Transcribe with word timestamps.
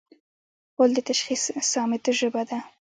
غول 0.75 0.91
د 0.95 0.99
تشخیص 1.09 1.43
صامت 1.71 2.03
ژبه 2.19 2.43
ده. 2.49 2.59